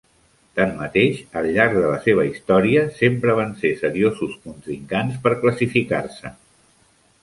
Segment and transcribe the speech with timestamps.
[0.59, 6.39] Tanmateix, al llarg de la seva història sempre van ser seriosos contrincants per classificar-se.